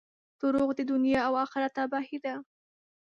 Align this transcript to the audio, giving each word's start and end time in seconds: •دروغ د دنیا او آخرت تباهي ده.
•دروغ 0.39 0.69
د 0.75 0.81
دنیا 0.91 1.19
او 1.27 1.33
آخرت 1.45 1.71
تباهي 1.77 2.17
ده. 2.25 2.35